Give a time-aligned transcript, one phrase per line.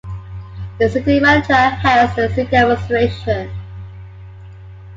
[0.79, 3.51] The city manager heads the city administration.